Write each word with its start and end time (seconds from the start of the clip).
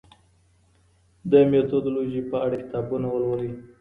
د 1.31 1.33
میتودولوژي 1.49 2.21
په 2.29 2.35
اړه 2.45 2.55
کتابونه 2.63 3.07
ولولئ. 3.09 3.51